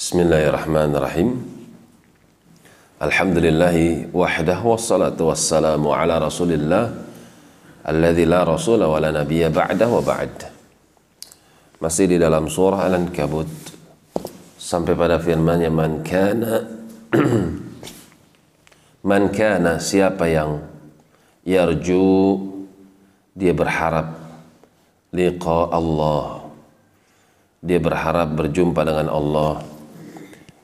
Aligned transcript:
Bismillahirrahmanirrahim. 0.00 1.44
Alhamdulillahi 3.04 4.08
wahdah 4.16 4.56
wassalatu 4.64 5.28
wassalamu 5.28 5.92
ala 5.92 6.16
rasulillah 6.16 6.88
alladzi 7.84 8.24
la 8.24 8.40
rasula 8.48 8.88
wa 8.88 8.96
la 8.96 9.12
nabiyya 9.12 9.52
ba'da 9.52 9.92
wa 9.92 10.00
ba'd. 10.00 10.48
Masih 11.84 12.08
di 12.08 12.16
dalam 12.16 12.48
surah 12.48 12.88
Al-Ankabut 12.88 13.44
sampai 14.56 14.96
pada 14.96 15.20
firman-Nya 15.20 15.68
man 15.68 16.00
kana 16.00 16.64
man 19.12 19.28
kana 19.28 19.76
siapa 19.84 20.24
yang 20.32 20.64
yarju 21.44 22.40
dia 23.36 23.52
berharap 23.52 24.16
liqa 25.12 25.68
Allah 25.68 26.48
dia 27.60 27.76
berharap 27.76 28.32
berjumpa 28.32 28.80
dengan 28.80 29.12
Allah 29.12 29.79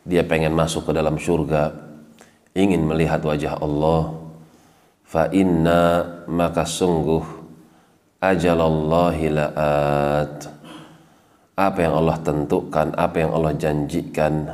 dia 0.07 0.23
pengen 0.23 0.55
masuk 0.55 0.89
ke 0.89 0.93
dalam 0.95 1.19
surga 1.19 1.75
ingin 2.55 2.87
melihat 2.87 3.19
wajah 3.27 3.59
Allah. 3.59 4.15
Fa 5.03 5.27
inna 5.35 6.23
maka 6.31 6.63
sungguh 6.63 7.27
ajalallahi 8.23 9.35
la'at. 9.35 10.39
Apa 11.59 11.79
yang 11.83 11.95
Allah 11.99 12.17
tentukan 12.23 12.95
apa 12.95 13.17
yang 13.19 13.35
Allah 13.35 13.55
janjikan 13.59 14.47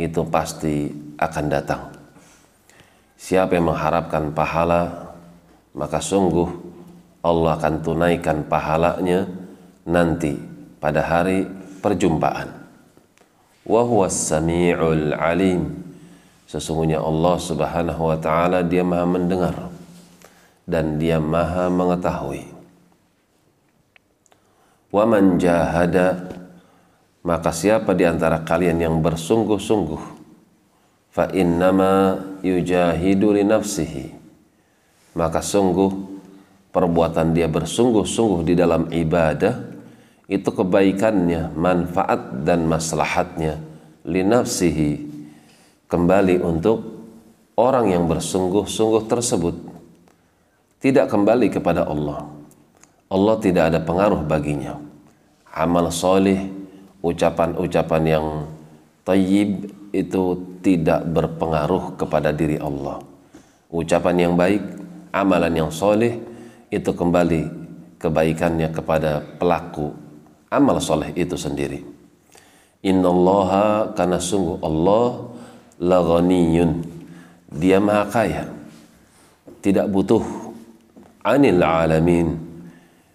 itu 0.00 0.24
pasti 0.32 0.88
akan 1.20 1.44
datang. 1.52 1.92
Siapa 3.20 3.54
yang 3.54 3.68
mengharapkan 3.68 4.32
pahala 4.32 5.12
maka 5.76 6.00
sungguh 6.00 6.48
Allah 7.20 7.60
akan 7.60 7.74
tunaikan 7.84 8.44
pahalanya 8.48 9.28
nanti 9.84 10.34
pada 10.80 11.04
hari 11.04 11.46
perjumpaan 11.78 12.61
wa 13.66 13.82
huwas 13.82 14.14
samiul 14.14 15.14
alim. 15.14 15.82
Sesungguhnya 16.46 17.00
Allah 17.00 17.36
Subhanahu 17.40 18.12
wa 18.12 18.18
taala 18.20 18.60
dia 18.60 18.84
Maha 18.84 19.06
mendengar 19.08 19.56
dan 20.68 21.00
dia 21.00 21.16
Maha 21.16 21.72
mengetahui. 21.72 22.44
Wa 24.92 25.08
man 25.08 25.40
jahada 25.40 26.28
maka 27.22 27.54
siapa 27.54 27.94
di 27.94 28.02
antara 28.02 28.42
kalian 28.42 28.82
yang 28.82 28.98
bersungguh-sungguh? 28.98 30.02
Fa 31.14 31.30
innama 31.30 32.18
yujahidu 32.42 33.32
li 33.32 33.46
nafsihi. 33.46 34.06
Maka 35.14 35.38
sungguh 35.38 35.92
perbuatan 36.72 37.36
dia 37.36 37.46
bersungguh-sungguh 37.46 38.42
di 38.48 38.54
dalam 38.58 38.90
ibadah 38.90 39.54
itu 40.32 40.48
kebaikannya, 40.48 41.52
manfaat 41.52 42.40
dan 42.48 42.64
maslahatnya 42.64 43.60
linafsihi 44.08 45.04
kembali 45.92 46.40
untuk 46.40 46.80
orang 47.60 47.92
yang 47.92 48.08
bersungguh-sungguh 48.08 49.04
tersebut 49.12 49.54
tidak 50.80 51.12
kembali 51.12 51.52
kepada 51.52 51.84
Allah. 51.84 52.26
Allah 53.12 53.36
tidak 53.44 53.64
ada 53.70 53.80
pengaruh 53.84 54.24
baginya. 54.24 54.80
Amal 55.52 55.92
soleh, 55.92 56.48
ucapan-ucapan 57.04 58.02
yang 58.08 58.26
tayyib 59.04 59.68
itu 59.92 60.40
tidak 60.64 61.04
berpengaruh 61.12 62.00
kepada 62.00 62.32
diri 62.32 62.56
Allah. 62.56 63.04
Ucapan 63.68 64.16
yang 64.16 64.34
baik, 64.34 64.64
amalan 65.12 65.52
yang 65.52 65.68
soleh 65.70 66.16
itu 66.72 66.88
kembali 66.88 67.52
kebaikannya 68.00 68.72
kepada 68.72 69.20
pelaku 69.36 69.92
amal 70.52 70.76
soleh 70.76 71.16
itu 71.16 71.32
sendiri. 71.40 71.80
Innallaha 72.84 73.96
karena 73.96 74.20
sungguh 74.20 74.60
Allah 74.60 75.32
laghaniyun. 75.80 76.84
Dia 77.48 77.80
maha 77.80 78.04
kaya. 78.12 78.44
Tidak 79.64 79.88
butuh 79.88 80.20
anil 81.24 81.62
alamin 81.62 82.36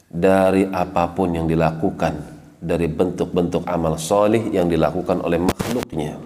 dari 0.07 0.65
apa 0.65 1.11
pun 1.13 1.35
yang 1.35 1.45
dilakukan 1.45 2.15
dari 2.57 2.89
bentuk-bentuk 2.89 3.67
amal 3.69 3.99
soleh 4.01 4.49
yang 4.49 4.65
dilakukan 4.65 5.21
oleh 5.21 5.37
makhluknya. 5.37 6.17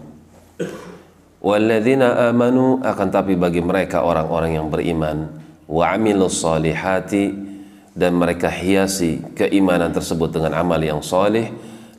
Walladzina 1.41 2.29
amanu 2.29 2.77
akan 2.85 3.07
tapi 3.09 3.33
bagi 3.33 3.65
mereka 3.65 4.05
orang-orang 4.05 4.61
yang 4.61 4.69
beriman 4.69 5.25
wa 5.65 5.89
amilus 5.89 6.37
solihati 6.45 7.50
dan 7.91 8.15
mereka 8.15 8.47
hiasi 8.47 9.19
keimanan 9.35 9.91
tersebut 9.91 10.31
dengan 10.31 10.55
amal 10.55 10.79
yang 10.79 11.03
soleh 11.03 11.51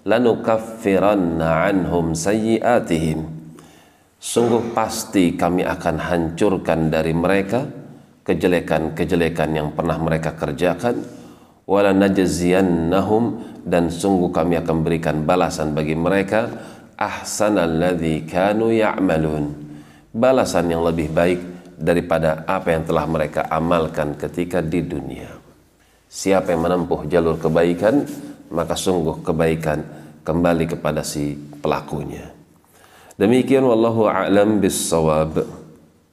lanukaffiranna 0.08 1.68
anhum 1.68 2.16
sayyiatihim. 2.16 3.28
Sungguh 4.22 4.70
pasti 4.72 5.34
kami 5.34 5.66
akan 5.66 5.96
hancurkan 5.98 6.88
dari 6.88 7.10
mereka 7.10 7.66
kejelekan-kejelekan 8.22 9.50
yang 9.50 9.68
pernah 9.74 9.98
mereka 9.98 10.38
kerjakan 10.38 11.02
wala 11.66 11.90
najziyannahum 11.90 13.42
dan 13.66 13.90
sungguh 13.90 14.30
kami 14.30 14.62
akan 14.62 14.86
berikan 14.86 15.26
balasan 15.26 15.74
bagi 15.74 15.98
mereka 15.98 16.48
ahsanalladzi 16.94 18.30
kanu 18.30 18.70
ya'malun. 18.70 19.74
Balasan 20.12 20.70
yang 20.70 20.86
lebih 20.86 21.10
baik 21.10 21.40
daripada 21.74 22.46
apa 22.46 22.78
yang 22.78 22.86
telah 22.86 23.04
mereka 23.10 23.48
amalkan 23.50 24.14
ketika 24.14 24.62
di 24.62 24.84
dunia 24.86 25.41
Siapa 26.12 26.52
yang 26.52 26.68
menempuh 26.68 27.08
jalur 27.08 27.40
kebaikan, 27.40 28.04
maka 28.52 28.76
sungguh 28.76 29.24
kebaikan 29.24 29.80
kembali 30.20 30.76
kepada 30.76 31.00
si 31.00 31.32
pelakunya. 31.32 32.28
Demikian 33.16 33.64
wallahu 33.64 34.12
a'lam 34.12 34.60
bis 34.60 34.76